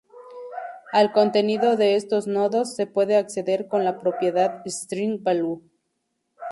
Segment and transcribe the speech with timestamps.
[0.93, 5.59] Al contenido de estos nodos se puede acceder con la propiedad "string-value".